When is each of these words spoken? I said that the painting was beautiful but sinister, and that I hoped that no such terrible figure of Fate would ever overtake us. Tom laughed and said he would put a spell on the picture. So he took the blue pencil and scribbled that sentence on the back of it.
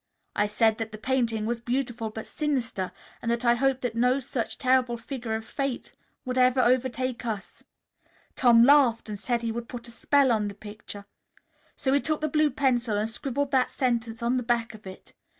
I 0.35 0.47
said 0.47 0.79
that 0.79 0.91
the 0.91 0.97
painting 0.97 1.45
was 1.45 1.59
beautiful 1.59 2.09
but 2.09 2.25
sinister, 2.25 2.91
and 3.21 3.29
that 3.29 3.45
I 3.45 3.53
hoped 3.53 3.81
that 3.81 3.93
no 3.93 4.19
such 4.19 4.57
terrible 4.57 4.97
figure 4.97 5.35
of 5.35 5.45
Fate 5.45 5.93
would 6.25 6.39
ever 6.39 6.59
overtake 6.59 7.23
us. 7.23 7.63
Tom 8.35 8.63
laughed 8.63 9.09
and 9.09 9.19
said 9.19 9.43
he 9.43 9.51
would 9.51 9.69
put 9.69 9.87
a 9.87 9.91
spell 9.91 10.31
on 10.31 10.47
the 10.47 10.55
picture. 10.55 11.05
So 11.75 11.93
he 11.93 11.99
took 11.99 12.19
the 12.19 12.27
blue 12.27 12.49
pencil 12.49 12.97
and 12.97 13.07
scribbled 13.07 13.51
that 13.51 13.69
sentence 13.69 14.23
on 14.23 14.37
the 14.37 14.41
back 14.43 14.73
of 14.73 14.87
it. 14.87 15.13